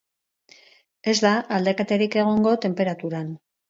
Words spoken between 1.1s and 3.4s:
Ez da aldaketarik egongo tenperaturan.